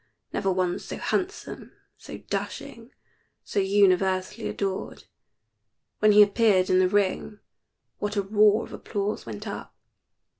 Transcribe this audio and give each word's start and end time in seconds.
Never 0.33 0.51
one 0.51 0.79
so 0.79 0.97
handsome, 0.97 1.73
so 1.95 2.17
dashing, 2.17 2.89
so 3.43 3.59
universally 3.59 4.47
adored. 4.49 5.03
When 5.99 6.11
he 6.11 6.23
appeared 6.23 6.71
in 6.71 6.79
the 6.79 6.89
ring, 6.89 7.37
what 7.99 8.15
a 8.15 8.23
roar 8.23 8.63
of 8.63 8.73
applause 8.73 9.27
went 9.27 9.45
up. 9.47 9.75